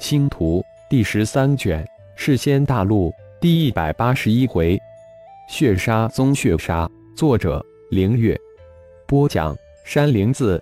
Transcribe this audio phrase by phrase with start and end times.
[0.00, 1.86] 星图第十三卷，
[2.16, 4.80] 世仙大陆第一百八十一回，
[5.46, 6.90] 血杀宗血杀。
[7.14, 8.36] 作者：凌月。
[9.06, 10.60] 播讲：山灵子。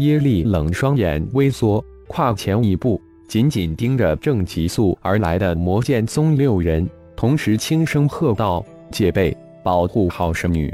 [0.00, 10.72] 耶利冷双眼微缩，跨前一步，紧紧盯着正急速而来的魔剑宗六人，同时轻声喝道：“戒备，保护好神女。”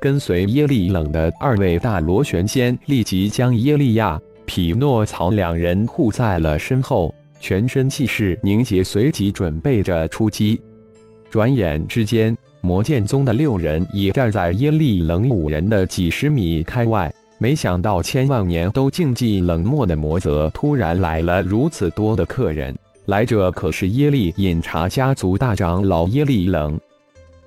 [0.00, 4.18] 跟随耶利冷的二位大螺旋仙立即将耶利亚。
[4.48, 10.58] 匹诺曹两人护在了身后，全身气势凝结，随即准备着出击。
[11.28, 17.12] 转眼之间，魔剑宗的六人已站在耶利冷五人的几十米开外。
[17.36, 22.74] 没想到千万年都静寂冷漠的魔泽，突然来了如此多的客人。
[23.04, 26.80] 来者可是耶利饮茶家族大长老耶利冷。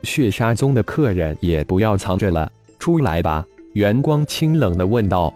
[0.03, 3.43] 血杀宗的客人也不要藏着了，出来吧！
[3.73, 5.33] 元光清冷的问道。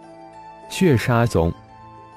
[0.68, 1.52] 血杀宗，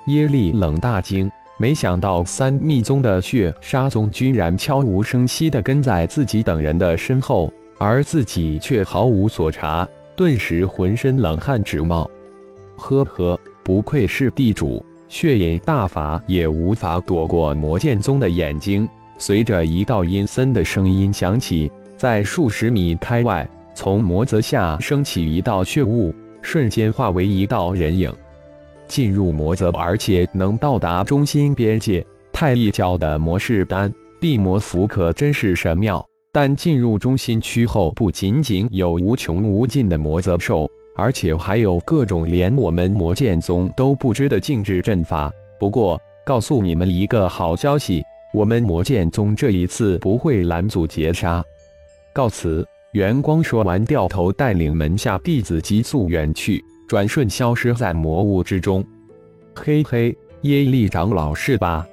[0.07, 12.09] 耶利冷大惊，没想到三密宗的血杀宗居然悄无声息地跟在自己等人的身后，而自己却毫无所察，顿时浑身冷汗直冒。
[12.75, 18.87] 呵呵，不愧是地主，血饮大法也无法躲过魔剑宗的眼睛。
[19.17, 28.13] 随着一道阴森的声音响起，在数十米开外，从魔泽下升起一道血雾，瞬间化为一道人影。
[28.89, 32.05] 进入魔泽，而且能到达中心边界。
[32.33, 36.05] 太一教的魔士丹地魔符可真是神妙。
[36.33, 45.31] 但进入中心区后，不仅仅有无穷无尽的魔泽兽，而且还有各种连我们魔剑宗都不知的禁制阵法。
[45.59, 51.41] 不过，告诉你们一个好消息，我们魔剑宗这一次不会拦阻截杀。
[52.11, 52.67] 告辞。
[52.93, 56.59] 元光说完，掉头带领门下弟子急速远去。
[56.89, 58.83] 转瞬消失在魔雾之中。
[59.53, 61.87] 嘿嘿，耶利长老是吧？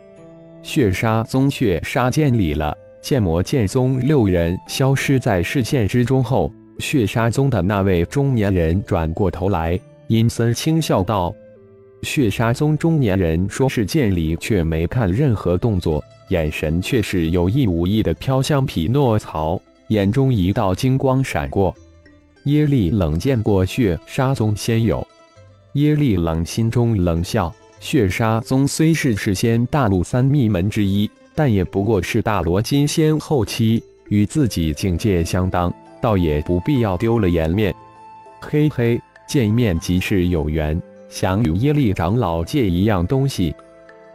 [0.63, 2.75] 血杀宗血杀剑里了。
[3.03, 11.31] 剑魔剑宗六人消失在视线之中后，血杀宗的那位中年人转过头来，阴森轻笑道
[12.01, 21.73] ：“血杀宗中年人说是剑里，却没看任何动作，眼神却是有意无意的飘向匹诺曹，眼中一道金光闪过。”
[22.47, 25.05] 耶利冷见过血杀宗仙友，
[25.73, 27.53] 耶利冷心中冷笑。
[27.81, 37.75] 血杀宗虽是世仙大陆三秘门之一，但也不过是大罗金仙后期，与自己境界相当，倒也不必要丢了颜面。
[38.41, 43.53] 嘿嘿，见面即是有缘，想与耶利长老借一样东西。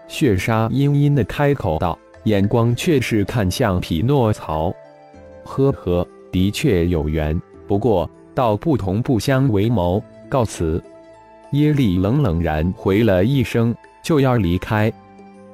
[0.08, 4.74] 血杀阴阴的开口道，眼光却是看向匹诺曹。
[5.44, 7.38] 呵呵，的确有缘，
[7.68, 8.10] 不过。
[8.34, 10.82] 道不同不相为谋，告辞。
[11.52, 14.92] 耶利冷冷然回了一声，就要离开。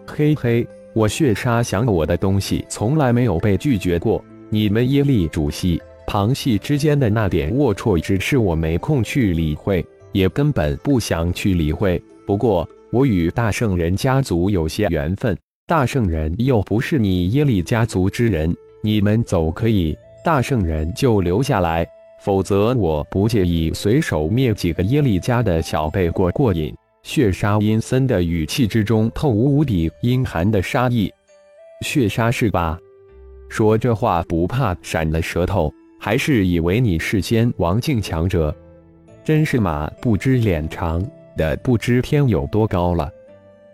[0.06, 4.24] 嘿嘿，我血杀想我的东西从来没有被拒绝过。
[4.50, 12.02] 你们耶利主系、旁系之间的那点龌龊之事，我没空去理会，也根本不想去理会。
[12.26, 21.86] 不过，我与大圣人家族有些缘分，大圣人又不是你耶利家族之人，你们走可以，大圣人就留下来。
[22.20, 26.76] 否则，我不介意随手灭几个耶利家的小辈过过瘾。
[27.04, 31.10] 血杀阴森的语气之中透无比阴寒的杀意。
[31.82, 32.78] 血杀是吧？
[33.48, 35.72] 说这话不怕闪了舌头？
[36.00, 38.54] 还是以为你是先王境强者？
[39.24, 41.02] 真是马不知脸长
[41.38, 43.10] 的，不知天有多高了。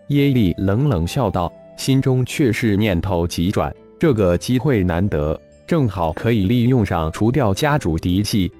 [0.08, 5.38] 耶利冷冷笑道，心中却是念头急转，这个机会难得。
[5.66, 8.52] 正好可以利用上，除掉家主嫡系。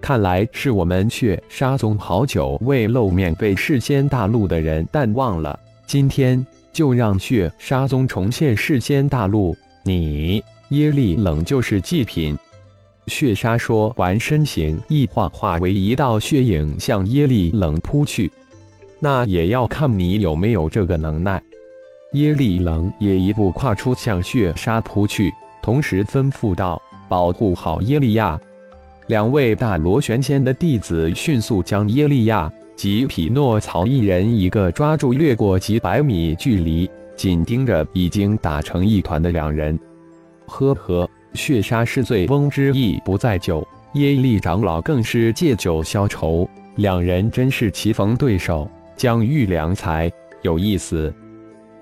[0.00, 5.58] 看来是我们血杀宗好久未露面，被世间大陆的人淡忘了。
[5.86, 12.36] 今天就让血杀宗重现世间大陆，你耶利冷就是祭品。
[13.06, 18.30] 血杀说完，身形一化，化为一道血影，向耶利冷扑去。
[18.98, 21.42] 那也要看你有没有这个能耐。
[22.12, 25.32] 耶利冷也一步跨出，向血杀扑去。
[25.64, 28.38] 同时吩咐道：“保护好耶利亚。”
[29.08, 39.80] 两位大螺旋仙的弟子迅速将耶利亚及匹诺曹一人一个抓住，掠过几百米距离，紧盯着已经打成一团的两人。
[40.44, 46.46] 呵呵，血杀是醉翁之意不在酒，耶利长老更是借酒消愁，
[46.76, 50.12] 两人真是棋逢对手，将遇良才，
[50.42, 51.10] 有意思。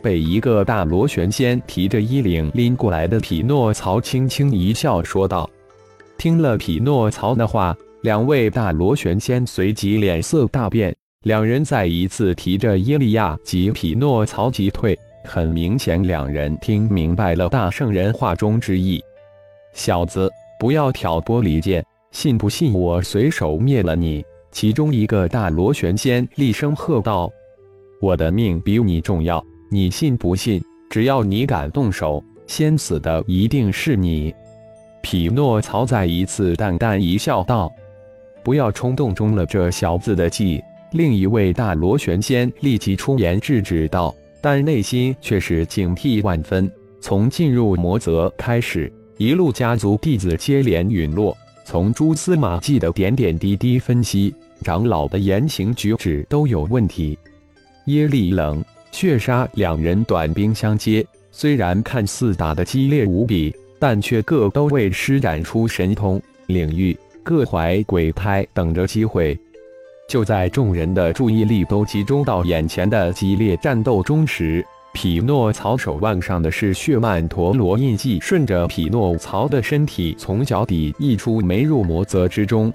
[0.03, 5.49] 被一个大螺旋仙提着衣领拎过来的匹诺曹轻轻一笑，说道
[6.19, 10.95] ：“听了匹诺曹的话，两位大螺旋仙随即脸色大变。
[11.23, 19.01] 两人再一次提着耶利亚及匹诺曹急退，很明显，两人听明白了大圣人话中之意。
[19.73, 20.29] 小子，
[20.59, 24.25] 不要挑拨离间，信不信我随手灭了你？
[24.51, 27.31] 其中一个大螺旋仙厉声喝道
[28.03, 30.63] ：“我的命比你重要，你信不信？
[30.91, 34.35] 只要你敢动手，先死的一定是你。”
[35.03, 37.73] 匹诺曹再一次淡淡一笑，道
[38.45, 44.15] ：“不要冲动中了这小子的计。”另一位大螺旋仙立即出言制止道。
[44.43, 46.69] 但内心却是警惕万分。
[47.01, 51.35] 从进入魔泽开始，一路家族弟子接连陨落。
[51.65, 57.17] 从蛛丝马迹的点点滴滴分析，长老的言行举止都有问题。
[57.87, 69.37] 耶利冷、血杀两人短兵相接，虽然看似打得激烈无比，但却各都未施展出神通领域，各怀鬼胎，等着机会。
[70.09, 82.73] 就在众人的注意力都集中到眼前的激烈战斗中时，匹诺曹手腕上的是血曼陀罗印记，顺着匹诺曹的身体从脚底溢出，没入魔泽之中。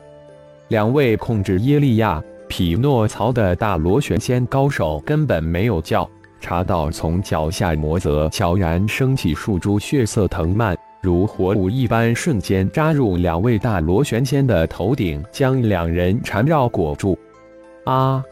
[0.69, 6.10] 两位控制耶利亚、匹诺曹的大螺旋仙高手根本没有叫，
[6.40, 17.18] 查到从脚下魔泽悄然升起数株血色藤蔓，如火舞一般，瞬间扎入两位大螺旋仙的头顶，将两人缠绕裹住。
[17.84, 18.24] 啊！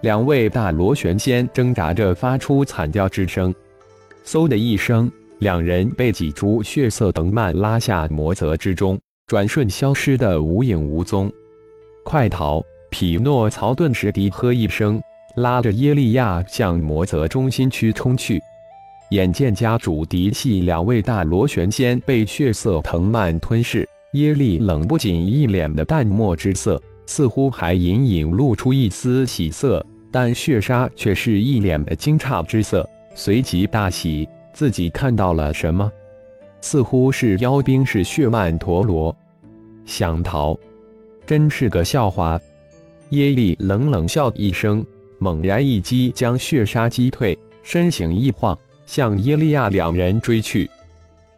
[0.00, 3.54] 两位大螺旋仙挣扎着发出惨叫之声，
[4.24, 11.32] 嗖的一声，两人被几株血色藤蔓拉下魔泽之中，转瞬消失的无影无踪。
[12.04, 12.62] 快逃！
[12.94, 15.02] 匹诺曹顿时低喝一声，
[15.34, 18.40] 拉着耶利亚向魔泽中心区冲去。
[19.10, 26.80] 眼见家主嫡系两位大螺旋仙被血色藤蔓吞噬，耶利冷不仅一脸的淡漠之色。
[27.04, 35.90] 似乎还隐隐露出一丝喜色，但血杀却是一脸的惊诧之色，随即大喜，自己看到了什么？
[36.60, 39.14] 似乎是妖兵是血曼陀罗，
[39.84, 40.56] 想逃，
[41.26, 42.40] 真是个笑话！
[43.10, 44.84] 耶利冷冷笑一声，
[45.18, 50.68] 猛然一击将血杀击退，身形一晃，向耶利亚两人追去。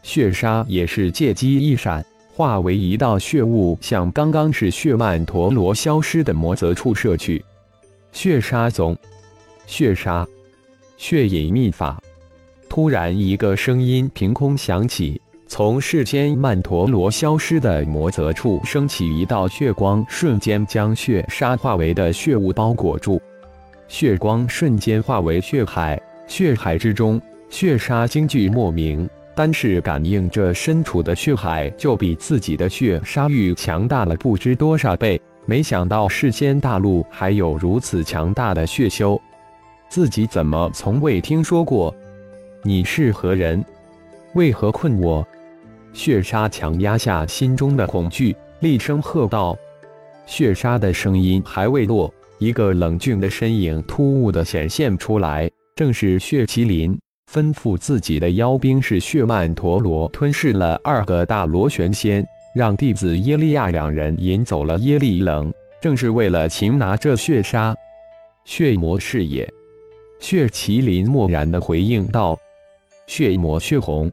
[0.03, 2.05] 血杀也是借机一闪。
[2.33, 7.43] 化为一道血雾，向刚刚是血曼陀罗消失的魔泽处射去。
[8.13, 8.95] 血杀宗，
[9.67, 10.27] 血杀，
[10.99, 11.99] 血隐秘法。
[12.69, 23.23] 突然，一个声音凭空响起，从世间曼陀罗消失的魔泽处升起一道血光，瞬间将血沙化为的血雾包裹住。
[23.87, 29.09] 血光瞬间化为血海，血海之中，血沙惊惧莫名。
[29.37, 35.21] 单是感应这身处的血海，就比自己的血沙域强大了不知多少倍。
[35.45, 39.21] 没想到世间大陆还有如此强大的血修，
[39.89, 41.95] 自己怎么从未听说过？
[42.65, 43.65] 你是何人？
[44.33, 45.27] 为何困我？
[45.97, 49.57] 血杀强压下心中的恐惧，厉声喝道。
[50.27, 56.97] 血杀的声音还未落，一个冷峻的身影突兀的显现出来，正是血麒麟。
[57.33, 65.51] 吩咐自己的妖兵是血曼陀罗吞噬了二个大螺旋仙，让弟子耶利亚两人引走了耶利冷，
[65.81, 67.75] 正是为了擒拿这血杀。
[68.45, 69.51] 血魔是也。
[70.21, 72.39] 血麒麟漠然的回应道
[73.09, 74.13] ：“血魔血红，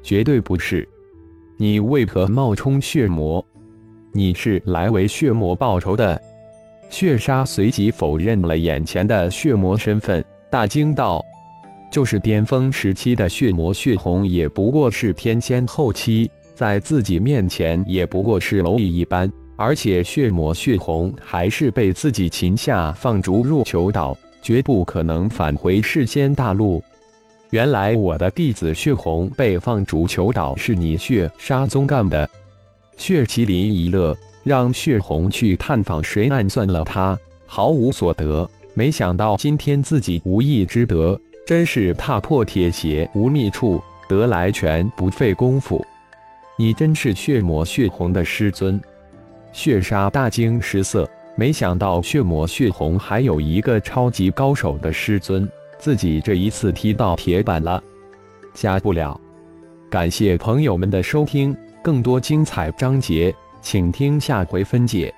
[0.00, 0.88] 绝对不是。
[1.60, 3.44] 你为何冒充血魔？
[4.12, 6.22] 你是来为血魔报仇的？”
[6.88, 11.20] 血杀随即否认了眼前的血魔身份，大惊道。
[11.90, 19.28] 就是巅峰时期的血魔血红，也不过是天仙后期，在自己面前也不过是蝼蚁一般。
[19.56, 26.80] 而且血魔血红还是被自己擒下，放逐入囚岛，绝不可能返回世间大陆。
[27.50, 32.28] 原来我的弟子血红被放逐囚岛，是你血杀宗干的。
[32.98, 38.48] 血麒麟一乐，让血红去探访谁暗算了他，毫无所得。
[38.74, 41.18] 没想到今天自己无意之得。
[41.46, 45.82] 真是踏破铁鞋无觅处，得来全不费工夫。
[46.58, 48.78] 你真是血魔血红的师尊？
[49.50, 55.48] 血杀大惊失色，没想到血魔血红还有一个超级高手的师尊，
[55.78, 57.82] 自己这一次踢到铁板了。
[58.52, 59.18] 加不了。
[59.88, 65.14] 感谢朋友们的收听，更多精彩章节，请听下回分解。